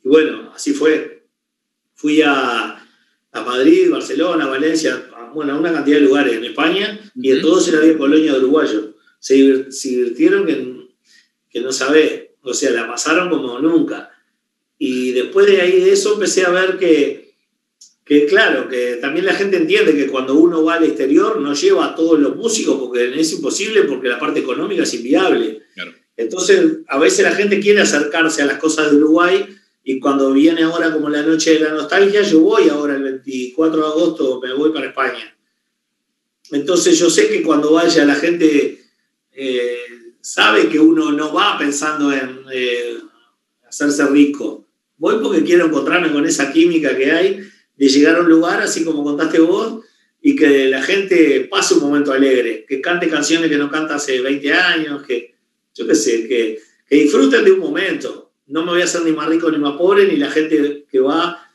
y 0.03 0.09
bueno, 0.09 0.51
así 0.55 0.73
fue. 0.73 1.27
Fui 1.93 2.23
a, 2.23 2.83
a 3.33 3.43
Madrid, 3.43 3.91
Barcelona, 3.91 4.47
Valencia, 4.47 5.11
bueno, 5.35 5.53
a 5.53 5.59
una 5.59 5.73
cantidad 5.73 5.99
de 5.99 6.05
lugares 6.05 6.37
en 6.37 6.45
España 6.45 6.99
y 7.15 7.33
en 7.33 7.43
todos 7.43 7.69
era 7.69 7.81
bien 7.81 7.99
colonia 7.99 8.33
de 8.33 8.39
uruguayo. 8.39 8.95
Se, 9.19 9.35
divirtieron 9.35 10.47
que, 10.47 10.89
que 11.51 11.61
no 11.61 11.73
sabés, 11.73 12.31
o 12.43 12.55
sea, 12.55 12.71
la 12.71 12.87
pasaron 12.87 13.29
como 13.29 13.59
nunca. 13.59 14.14
Después 15.15 15.47
de 15.47 15.61
ahí 15.61 15.81
de 15.81 15.93
eso 15.93 16.15
empecé 16.15 16.45
a 16.45 16.51
ver 16.51 16.79
que, 16.79 17.35
que, 18.05 18.27
claro, 18.27 18.69
que 18.69 18.97
también 19.01 19.27
la 19.27 19.35
gente 19.35 19.57
entiende 19.57 19.95
que 19.95 20.09
cuando 20.09 20.35
uno 20.35 20.65
va 20.65 20.75
al 20.75 20.85
exterior 20.85 21.41
no 21.41 21.55
lleva 21.55 21.87
a 21.87 21.95
todos 21.95 22.19
los 22.19 22.37
músicos 22.37 22.77
porque 22.79 23.19
es 23.19 23.33
imposible 23.33 23.83
porque 23.83 24.09
la 24.09 24.19
parte 24.19 24.41
económica 24.41 24.83
es 24.83 24.95
inviable. 24.95 25.63
Entonces, 26.17 26.79
a 26.87 26.99
veces 26.99 27.25
la 27.25 27.33
gente 27.33 27.61
quiere 27.61 27.81
acercarse 27.81 28.43
a 28.43 28.47
las 28.47 28.59
cosas 28.59 28.91
de 28.91 28.99
Uruguay 28.99 29.47
y 29.83 30.01
cuando 30.01 30.33
viene 30.33 30.63
ahora 30.63 30.93
como 30.93 31.11
la 31.11 31.23
noche 31.23 31.55
de 31.55 31.61
la 31.61 31.71
nostalgia, 31.71 32.23
yo 32.23 32.41
voy 32.41 32.69
ahora 32.69 32.97
el 32.97 33.03
24 33.03 33.81
de 33.81 33.87
agosto, 33.87 34.41
me 34.41 34.53
voy 34.55 34.73
para 34.73 34.87
España. 34.87 35.37
Entonces 36.51 36.99
yo 36.99 37.11
sé 37.11 37.29
que 37.29 37.43
cuando 37.43 37.73
vaya 37.73 38.05
la 38.05 38.15
gente 38.15 38.83
eh, 39.33 39.79
sabe 40.21 40.69
que 40.69 40.79
uno 40.79 41.13
no 41.13 41.33
va 41.33 41.59
pensando 41.59 42.13
en 42.13 42.45
eh, 42.53 42.99
hacerse 43.69 44.07
rico. 44.07 44.64
Voy 45.15 45.23
porque 45.23 45.45
quiero 45.45 45.67
encontrarme 45.67 46.13
con 46.13 46.27
esa 46.27 46.53
química 46.53 46.97
que 46.97 47.11
hay 47.11 47.41
de 47.77 47.89
llegar 47.89 48.17
a 48.17 48.21
un 48.21 48.29
lugar, 48.29 48.61
así 48.61 48.85
como 48.85 49.03
contaste 49.03 49.41
vos, 49.41 49.85
y 50.21 50.37
que 50.37 50.69
la 50.69 50.83
gente 50.83 51.49
pase 51.51 51.75
un 51.75 51.81
momento 51.81 52.13
alegre, 52.13 52.65
que 52.69 52.81
cante 52.81 53.09
canciones 53.09 53.51
que 53.51 53.59
no 53.59 53.71
canta 53.71 53.97
hace 53.97 54.21
20 54.21 54.53
años, 54.53 55.03
que 55.07 55.35
yo 55.75 55.87
qué 55.87 55.95
sé, 55.95 56.27
que, 56.29 56.61
que 56.89 56.97
disfruten 56.97 57.45
de 57.45 57.53
un 57.53 57.61
momento 57.61 58.25
no 58.47 58.65
me 58.65 58.73
voy 58.73 58.83
a 58.83 58.85
hacer 58.85 59.03
ni 59.03 59.13
más 59.13 59.29
rico 59.29 59.51
ni 59.51 59.59
más 59.59 59.77
pobre, 59.77 60.07
ni 60.07 60.17
la 60.17 60.31
gente 60.31 60.87
que 60.91 61.01
va, 61.01 61.49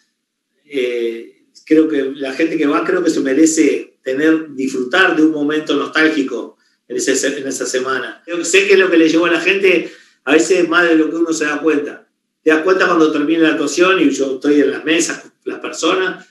eh, 0.66 1.44
creo 1.66 1.88
que 1.88 2.12
la 2.16 2.34
gente 2.34 2.58
que 2.58 2.68
va 2.68 2.84
creo 2.84 3.04
que 3.04 3.10
se 3.10 3.20
merece 3.20 3.98
tener, 4.04 4.54
disfrutar 4.56 5.16
de 5.16 5.24
un 5.24 5.32
momento 5.32 5.76
nostálgico 5.76 6.58
en, 6.88 6.98
ese, 6.98 7.40
en 7.40 7.48
esa 7.48 7.66
semana. 7.66 8.24
sé 8.44 8.68
que 8.68 8.74
es 8.74 8.80
lo 8.80 8.90
que 8.90 8.98
le 8.98 9.10
llevó 9.10 9.26
a 9.28 9.32
la 9.32 9.42
gente, 9.42 9.92
a 10.24 10.34
veces 10.34 10.68
más 10.68 10.88
de 10.88 10.96
lo 10.96 11.10
que 11.10 11.18
uno 11.18 11.34
se 11.34 11.46
da 11.46 11.62
cuenta. 11.62 12.09
Te 12.44 12.52
das 12.52 12.64
cuenta 12.64 12.88
cuando 12.88 13.12
termina 13.12 13.44
la 13.44 13.50
actuación 13.50 14.00
y 14.00 14.10
yo 14.10 14.36
estoy 14.36 14.62
en 14.62 14.72
las 14.72 14.86
mesas, 14.86 15.32
las 15.44 15.60
personas, 15.60 16.28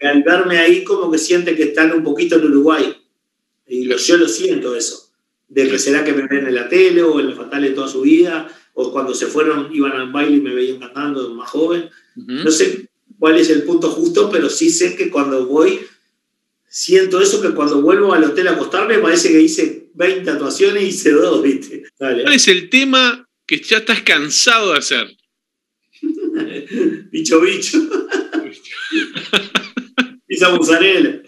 al 0.00 0.22
verme 0.22 0.58
ahí 0.58 0.84
como 0.84 1.10
que 1.10 1.18
siente 1.18 1.54
que 1.54 1.64
están 1.64 1.92
un 1.92 2.02
poquito 2.02 2.36
en 2.36 2.44
Uruguay. 2.46 2.96
Y 3.66 3.88
yo 3.88 4.16
lo 4.16 4.28
siento 4.28 4.74
eso. 4.74 5.10
De 5.48 5.68
que 5.68 5.78
será 5.78 6.04
que 6.04 6.12
me 6.12 6.26
ven 6.26 6.46
en 6.46 6.54
la 6.54 6.68
tele 6.68 7.02
o 7.02 7.20
en 7.20 7.30
la 7.30 7.36
Fatale 7.36 7.70
toda 7.70 7.88
su 7.88 8.02
vida, 8.02 8.48
o 8.74 8.92
cuando 8.92 9.14
se 9.14 9.26
fueron 9.26 9.74
iban 9.74 9.92
al 9.92 10.12
baile 10.12 10.36
y 10.36 10.40
me 10.40 10.54
veían 10.54 10.78
cantando 10.78 11.34
más 11.34 11.50
joven. 11.50 11.88
No 12.14 12.50
sé 12.50 12.88
cuál 13.18 13.36
es 13.36 13.50
el 13.50 13.64
punto 13.64 13.90
justo, 13.90 14.30
pero 14.30 14.48
sí 14.48 14.70
sé 14.70 14.94
que 14.94 15.10
cuando 15.10 15.46
voy, 15.46 15.80
siento 16.68 17.20
eso, 17.20 17.40
que 17.40 17.50
cuando 17.50 17.80
vuelvo 17.80 18.12
al 18.12 18.24
hotel 18.24 18.48
a 18.48 18.52
acostarme 18.52 18.98
parece 18.98 19.32
que 19.32 19.40
hice 19.40 19.90
20 19.94 20.30
actuaciones 20.30 20.82
y 20.82 20.86
hice 20.86 21.10
dos, 21.10 21.42
¿viste? 21.42 21.84
¿Cuál 21.96 22.32
es 22.32 22.48
el 22.48 22.68
tema 22.70 23.28
que 23.46 23.60
ya 23.60 23.78
estás 23.78 24.02
cansado 24.02 24.72
de 24.72 24.78
hacer? 24.78 25.16
bicho, 27.10 27.40
bicho. 27.40 27.78
Pisa 30.26 30.50
mozzarella. 30.50 31.22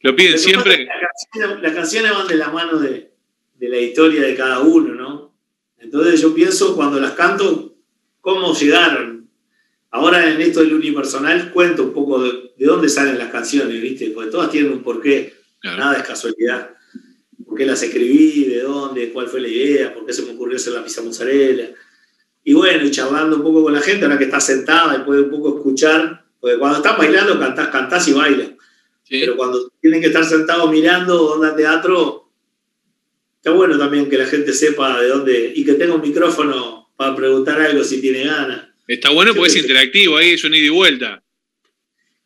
lo 0.00 0.16
piden 0.16 0.38
siempre. 0.38 0.86
Las 1.60 1.74
canciones, 1.74 2.12
van 2.12 2.28
de 2.28 2.36
la 2.36 2.50
mano 2.50 2.78
de, 2.78 3.12
de 3.56 3.68
la 3.68 3.78
historia 3.78 4.22
de 4.22 4.34
cada 4.34 4.60
uno, 4.60 4.94
¿no? 4.94 5.32
Entonces 5.78 6.20
yo 6.20 6.34
pienso 6.34 6.76
cuando 6.76 7.00
las 7.00 7.12
canto, 7.12 7.74
cómo 8.20 8.54
llegaron. 8.54 9.28
Ahora 9.90 10.32
en 10.32 10.40
esto 10.40 10.60
del 10.60 10.72
unipersonal 10.74 11.52
cuento 11.52 11.82
un 11.82 11.92
poco 11.92 12.22
de, 12.22 12.52
dónde 12.56 12.88
salen 12.88 13.18
las 13.18 13.30
canciones, 13.30 13.80
¿viste? 13.82 14.10
Porque 14.10 14.30
todas 14.30 14.50
tienen 14.50 14.72
un 14.72 14.82
porqué, 14.82 15.34
nada 15.62 15.98
es 15.98 16.04
casualidad. 16.04 16.70
¿Por 17.44 17.58
qué 17.58 17.66
las 17.66 17.82
escribí? 17.82 18.44
¿De 18.44 18.62
dónde? 18.62 19.12
¿Cuál 19.12 19.28
fue 19.28 19.40
la 19.40 19.48
idea? 19.48 19.92
¿Por 19.92 20.06
qué 20.06 20.12
se 20.12 20.22
me 20.22 20.32
ocurrió 20.32 20.56
hacer 20.56 20.72
la 20.72 20.84
pizza 20.84 21.02
mozzarella? 21.02 21.72
Y 22.44 22.54
bueno, 22.54 22.84
y 22.84 22.90
charlando 22.90 23.36
un 23.36 23.42
poco 23.42 23.62
con 23.62 23.72
la 23.72 23.80
gente, 23.80 24.04
ahora 24.04 24.18
que 24.18 24.24
está 24.24 24.40
sentada 24.40 24.96
y 24.96 25.04
puede 25.04 25.22
un 25.22 25.30
poco 25.30 25.56
escuchar, 25.56 26.24
porque 26.40 26.58
cuando 26.58 26.78
estás 26.78 26.98
bailando 26.98 27.38
cantás, 27.38 27.68
cantás 27.68 28.08
y 28.08 28.12
bailas. 28.12 28.48
Pero 29.08 29.36
cuando 29.36 29.70
tienen 29.80 30.00
que 30.00 30.06
estar 30.06 30.24
sentados 30.24 30.70
mirando 30.70 31.32
onda 31.32 31.54
teatro, 31.54 32.22
Está 33.42 33.50
bueno 33.50 33.76
también 33.76 34.08
que 34.08 34.16
la 34.16 34.26
gente 34.26 34.52
sepa 34.52 35.02
de 35.02 35.08
dónde 35.08 35.52
y 35.56 35.64
que 35.64 35.74
tenga 35.74 35.96
un 35.96 36.00
micrófono 36.00 36.92
para 36.94 37.16
preguntar 37.16 37.60
algo 37.60 37.82
si 37.82 38.00
tiene 38.00 38.22
ganas. 38.22 38.68
Está 38.86 39.10
bueno 39.10 39.34
porque 39.34 39.50
es 39.50 39.56
interactivo, 39.56 40.16
ahí 40.16 40.30
es 40.34 40.44
un 40.44 40.54
ida 40.54 40.66
y 40.66 40.68
vuelta. 40.68 41.20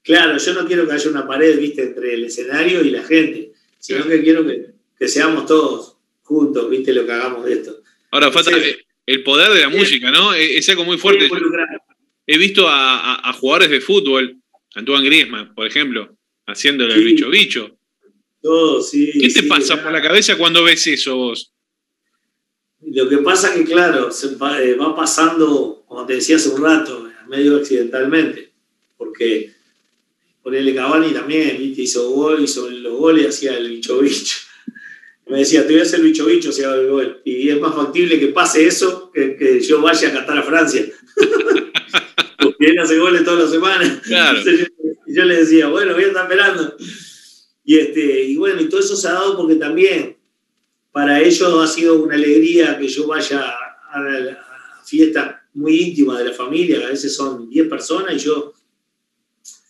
Claro, 0.03 0.37
yo 0.37 0.53
no 0.53 0.67
quiero 0.67 0.87
que 0.87 0.93
haya 0.93 1.09
una 1.09 1.27
pared, 1.27 1.59
viste, 1.59 1.85
entre 1.85 2.13
el 2.13 2.25
escenario 2.25 2.85
y 2.85 2.91
la 2.91 3.03
gente, 3.03 3.53
sino 3.79 4.07
que 4.07 4.23
quiero 4.23 4.47
que, 4.47 5.09
seamos 5.09 5.47
todos 5.47 5.97
juntos, 6.23 6.69
viste, 6.69 6.93
lo 6.93 7.07
que 7.07 7.13
hagamos 7.13 7.47
de 7.47 7.53
esto. 7.55 7.83
Ahora, 8.11 8.31
falta 8.31 8.51
el 9.07 9.23
poder 9.23 9.53
de 9.53 9.61
la 9.61 9.69
música, 9.69 10.11
¿no? 10.11 10.35
Es, 10.35 10.69
algo 10.69 10.85
muy 10.85 10.99
fuerte. 10.99 11.29
He 12.27 12.39
visto 12.39 12.67
a, 12.69 13.33
jugadores 13.41 13.71
de 13.71 13.81
fútbol, 13.81 14.37
Antoine 14.75 15.07
Griezmann, 15.07 15.55
por 15.55 15.67
ejemplo, 15.67 16.17
haciéndole 16.47 16.95
el 16.95 17.05
bicho 17.05 17.31
bicho. 17.31 17.79
¿Qué 18.43 19.29
te 19.33 19.43
pasa 19.45 19.83
por 19.83 19.93
la 19.93 20.03
cabeza 20.03 20.37
cuando 20.37 20.63
ves 20.65 20.87
eso 20.87 21.17
vos? 21.17 21.53
Lo 22.81 23.09
que 23.09 23.19
pasa 23.19 23.55
que, 23.55 23.65
claro, 23.65 24.11
se 24.13 24.27
eh, 24.27 24.75
va 24.75 24.95
pasando, 24.95 25.85
como 25.89 26.05
te 26.05 26.15
decía 26.15 26.37
hace 26.37 26.51
un 26.51 26.63
rato, 26.63 27.09
medio 27.29 27.57
accidentalmente, 27.57 28.53
porque 28.97 29.53
ponele 30.43 30.75
Cavani 30.75 31.13
también, 31.13 31.61
hizo 31.61 32.11
gol, 32.11 32.45
hizo 32.45 32.71
los 32.71 32.93
goles, 32.97 33.29
hacía 33.29 33.57
el 33.57 33.69
bicho 33.69 33.99
bicho. 34.01 34.46
Me 35.27 35.39
decía, 35.39 35.67
te 35.67 35.73
voy 35.73 35.81
a 35.81 35.83
hacer 35.83 36.01
bicho 36.01 36.25
bicho 36.25 36.53
si 36.53 36.63
hago 36.63 36.75
el 36.75 36.89
gol. 36.89 37.23
Y 37.25 37.49
es 37.49 37.61
más 37.61 37.75
factible 37.75 38.21
que 38.21 38.29
pase 38.29 38.67
eso 38.67 39.11
que, 39.13 39.37
que 39.37 39.61
yo 39.61 39.81
vaya 39.81 40.09
a 40.09 40.13
cantar 40.13 40.39
a 40.39 40.43
Francia. 40.43 40.87
porque 42.43 42.67
él 42.67 42.79
hace 42.79 42.99
goles 42.99 43.25
todas 43.25 43.41
las 43.41 43.51
semanas. 43.51 44.01
Claro. 44.03 44.39
y 45.07 45.15
yo 45.15 45.25
le 45.25 45.37
decía, 45.37 45.69
bueno, 45.69 45.95
voy 45.95 46.05
a 46.05 46.09
estar 46.09 46.25
esperando. 46.25 46.77
Y, 47.65 47.79
este, 47.79 48.25
y 48.25 48.37
bueno, 48.37 48.61
y 48.61 48.69
todo 48.69 48.81
eso 48.81 48.95
se 48.97 49.09
ha 49.09 49.13
dado 49.13 49.37
porque 49.37 49.57
también 49.57 50.17
para 50.93 51.21
ellos 51.21 51.53
ha 51.63 51.67
sido 51.67 52.03
una 52.03 52.15
alegría 52.15 52.79
que 52.79 52.89
yo 52.89 53.07
vaya 53.07 53.45
a, 53.91 54.01
la 54.01 54.39
fiesta 54.85 55.49
muy 55.55 55.81
íntima 55.81 56.19
de 56.19 56.27
la 56.27 56.33
familia, 56.33 56.79
que 56.79 56.85
a 56.85 56.91
veces 56.91 57.15
son 57.15 57.49
10 57.49 57.69
personas 57.69 58.15
y 58.15 58.19
yo 58.19 58.53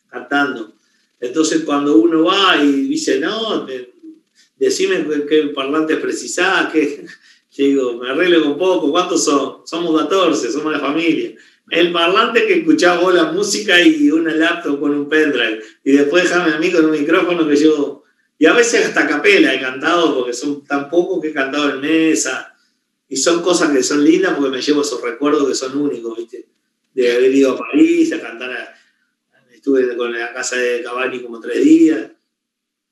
cantando. 0.08 0.74
Entonces 1.18 1.62
cuando 1.64 1.96
uno 1.96 2.24
va 2.24 2.62
y 2.62 2.82
dice, 2.82 3.18
no, 3.18 3.66
decime 4.56 5.06
qué 5.28 5.52
parlantes 5.54 5.98
precisás, 5.98 6.72
que 6.72 7.06
digo, 7.56 7.94
me 7.94 8.10
arreglo 8.10 8.42
con 8.42 8.58
poco, 8.58 8.90
¿cuántos 8.90 9.24
son? 9.24 9.66
Somos 9.66 10.00
14, 10.02 10.50
somos 10.52 10.72
la 10.72 10.80
familia. 10.80 11.34
El 11.70 11.92
parlante 11.92 12.46
que 12.46 12.58
escuchaba 12.58 13.00
vos 13.00 13.14
la 13.14 13.32
música 13.32 13.80
y 13.80 14.10
una 14.10 14.34
laptop 14.34 14.78
con 14.78 14.92
un 14.92 15.08
pendrive. 15.08 15.60
Y 15.82 15.92
después 15.92 16.24
déjame 16.24 16.52
a 16.52 16.58
mí 16.58 16.70
con 16.70 16.84
un 16.84 16.92
micrófono 16.92 17.48
que 17.48 17.56
yo. 17.56 18.04
Y 18.38 18.46
a 18.46 18.52
veces 18.52 18.86
hasta 18.86 19.08
capela 19.08 19.54
he 19.54 19.60
cantado, 19.60 20.14
porque 20.14 20.32
son 20.32 20.64
tan 20.64 20.88
pocos 20.88 21.20
que 21.20 21.28
he 21.28 21.32
cantado 21.32 21.70
en 21.70 21.80
mesa. 21.80 22.54
Y 23.08 23.16
son 23.16 23.42
cosas 23.42 23.72
que 23.72 23.82
son 23.82 24.04
lindas 24.04 24.34
porque 24.34 24.50
me 24.50 24.62
llevo 24.62 24.82
esos 24.82 25.02
recuerdos 25.02 25.48
que 25.48 25.54
son 25.54 25.76
únicos, 25.76 26.16
¿viste? 26.16 26.46
De 26.94 27.12
haber 27.12 27.34
ido 27.34 27.52
a 27.52 27.58
París, 27.58 28.12
a 28.12 28.20
cantar. 28.20 28.74
estuve 29.52 29.96
con 29.96 30.12
la 30.12 30.32
casa 30.32 30.56
de 30.56 30.82
Cavani 30.82 31.20
como 31.20 31.40
tres 31.40 31.64
días. 31.64 32.10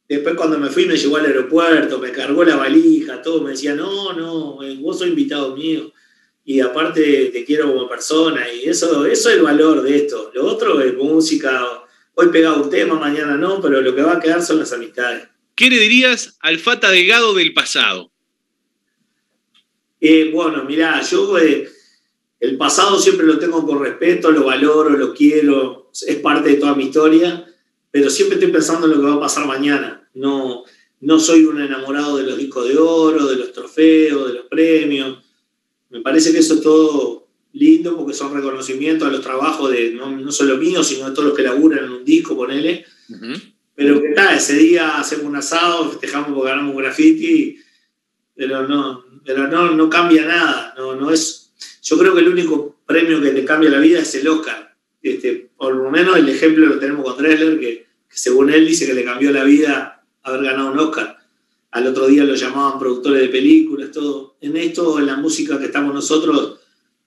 Después 0.08 0.34
cuando 0.34 0.58
me 0.58 0.68
fui 0.68 0.86
me 0.86 0.96
llevó 0.96 1.16
al 1.16 1.26
aeropuerto, 1.26 1.98
me 1.98 2.12
cargó 2.12 2.44
la 2.44 2.56
valija, 2.56 3.22
todo. 3.22 3.42
Me 3.42 3.52
decía, 3.52 3.74
no, 3.74 4.12
no, 4.12 4.58
vos 4.80 4.98
sos 4.98 5.08
invitado 5.08 5.56
mío 5.56 5.92
y 6.44 6.60
aparte 6.60 7.30
te 7.32 7.44
quiero 7.44 7.72
como 7.72 7.88
persona 7.88 8.52
y 8.52 8.68
eso, 8.68 9.06
eso 9.06 9.30
es 9.30 9.36
el 9.36 9.42
valor 9.42 9.82
de 9.82 9.96
esto. 9.96 10.30
Lo 10.34 10.44
otro 10.44 10.80
es 10.80 10.94
música, 10.94 11.66
hoy 12.14 12.28
pegado 12.28 12.62
un 12.62 12.70
tema, 12.70 12.98
mañana 12.98 13.36
no, 13.36 13.60
pero 13.60 13.80
lo 13.80 13.94
que 13.94 14.02
va 14.02 14.14
a 14.14 14.20
quedar 14.20 14.42
son 14.42 14.58
las 14.58 14.72
amistades. 14.72 15.26
¿Qué 15.54 15.70
le 15.70 15.78
dirías 15.78 16.36
al 16.40 16.58
Fata 16.58 16.90
Delgado 16.90 17.32
del 17.32 17.54
pasado? 17.54 18.12
Eh, 20.00 20.30
bueno, 20.32 20.64
mirá, 20.64 21.00
yo 21.00 21.38
eh, 21.38 21.66
el 22.40 22.58
pasado 22.58 22.98
siempre 22.98 23.26
lo 23.26 23.38
tengo 23.38 23.64
con 23.66 23.82
respeto, 23.82 24.30
lo 24.30 24.44
valoro, 24.44 24.90
lo 24.90 25.14
quiero, 25.14 25.90
es 26.06 26.16
parte 26.16 26.50
de 26.50 26.56
toda 26.56 26.74
mi 26.74 26.84
historia, 26.84 27.46
pero 27.94 28.10
siempre 28.10 28.38
estoy 28.38 28.50
pensando 28.50 28.88
en 28.88 28.94
lo 28.94 29.00
que 29.00 29.06
va 29.06 29.14
a 29.14 29.20
pasar 29.20 29.46
mañana. 29.46 30.08
No, 30.14 30.64
no 31.00 31.20
soy 31.20 31.44
un 31.44 31.60
enamorado 31.60 32.16
de 32.16 32.24
los 32.24 32.36
discos 32.36 32.66
de 32.66 32.76
oro, 32.76 33.28
de 33.28 33.36
los 33.36 33.52
trofeos, 33.52 34.26
de 34.26 34.34
los 34.34 34.46
premios 34.46 35.18
me 35.94 36.00
parece 36.00 36.32
que 36.32 36.38
eso 36.38 36.60
todo 36.60 37.28
lindo 37.52 37.96
porque 37.96 38.14
son 38.14 38.34
reconocimientos 38.34 39.06
a 39.06 39.12
los 39.12 39.20
trabajos 39.20 39.70
de 39.70 39.92
no, 39.92 40.32
solo 40.32 40.56
míos, 40.56 40.88
sino 40.88 41.08
de 41.08 41.14
todos 41.14 41.28
los 41.28 41.36
que 41.36 41.44
laburan 41.44 41.84
en 41.84 41.92
un 41.92 42.04
disco, 42.04 42.34
ponele. 42.34 42.84
Pero 43.76 44.02
que 44.02 44.08
tal, 44.08 44.36
ese 44.36 44.56
día 44.56 44.98
hacemos 44.98 45.26
un 45.26 45.36
asado, 45.36 45.88
festejamos 45.88 46.30
porque 46.34 46.48
ganamos 46.50 46.74
un 46.74 46.82
graffiti, 46.82 47.58
pero 48.34 48.66
no, 48.66 49.04
pero 49.24 49.46
no, 49.46 49.70
no 49.70 49.88
cambia 49.88 50.26
nada. 50.26 50.74
No, 50.76 50.96
no 50.96 51.12
es, 51.12 51.52
yo 51.84 51.96
creo 51.96 52.12
que 52.12 52.22
el 52.22 52.28
único 52.28 52.80
premio 52.84 53.22
que 53.22 53.30
te 53.30 53.44
cambia 53.44 53.70
la 53.70 53.78
vida 53.78 54.00
es 54.00 54.12
el 54.16 54.26
Oscar. 54.26 54.73
Este, 55.04 55.50
por 55.56 55.74
lo 55.74 55.90
menos 55.90 56.16
el 56.16 56.28
ejemplo 56.28 56.66
lo 56.66 56.78
tenemos 56.78 57.04
con 57.04 57.22
Dressler, 57.22 57.60
que, 57.60 57.86
según 58.08 58.50
él 58.50 58.66
dice 58.66 58.86
que 58.86 58.94
le 58.94 59.04
cambió 59.04 59.30
la 59.32 59.44
vida 59.44 60.02
haber 60.22 60.44
ganado 60.44 60.72
un 60.72 60.78
Oscar. 60.78 61.18
Al 61.72 61.86
otro 61.86 62.06
día 62.06 62.24
lo 62.24 62.34
llamaban 62.34 62.78
productores 62.78 63.20
de 63.20 63.28
películas, 63.28 63.90
todo. 63.90 64.36
En 64.40 64.56
esto, 64.56 64.98
en 64.98 65.06
la 65.06 65.16
música 65.16 65.58
que 65.58 65.66
estamos 65.66 65.92
nosotros, 65.92 66.60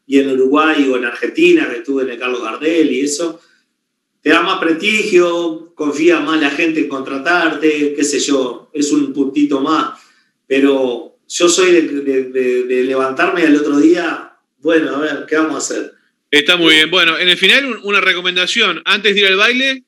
y 0.06 0.20
en 0.20 0.30
Uruguay 0.30 0.88
o 0.90 0.98
en 0.98 1.06
Argentina, 1.06 1.68
que 1.70 1.78
estuve 1.78 2.04
en 2.04 2.12
el 2.12 2.20
Carlos 2.20 2.42
Gardel 2.42 2.92
y 2.92 3.02
eso, 3.02 3.42
te 4.22 4.30
da 4.30 4.42
más 4.42 4.60
prestigio, 4.60 5.74
confía 5.76 6.20
más 6.20 6.40
la 6.40 6.50
gente 6.50 6.82
en 6.82 6.88
contratarte, 6.88 7.94
qué 7.96 8.04
sé 8.04 8.20
yo, 8.20 8.70
es 8.74 8.92
un 8.92 9.12
puntito 9.12 9.60
más. 9.60 10.00
Pero 10.46 11.18
yo 11.28 11.50
soy 11.50 11.72
de, 11.72 12.84
levantarme 12.86 13.44
al 13.44 13.56
otro 13.56 13.80
día, 13.80 14.38
bueno, 14.60 14.96
a 14.96 15.00
ver, 15.00 15.26
¿qué 15.28 15.36
vamos 15.36 15.56
a 15.56 15.58
hacer? 15.58 15.97
Está 16.32 16.58
muy 16.58 16.76
bien. 16.76 16.92
Bueno, 16.92 17.18
en 17.18 17.30
el 17.30 17.38
final 17.38 17.80
una 17.84 18.02
recomendación, 18.02 18.82
antes 18.86 19.16
de 19.16 19.22
ir 19.22 19.28
al 19.28 19.38
baile. 19.38 19.84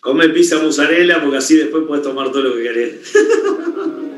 Come 0.00 0.28
pizza 0.30 0.58
mozzarella 0.58 1.20
porque 1.22 1.38
así 1.38 1.56
después 1.56 1.84
puedes 1.86 2.04
tomar 2.04 2.30
todo 2.30 2.42
lo 2.42 2.56
que 2.56 2.62
querés. 2.62 3.12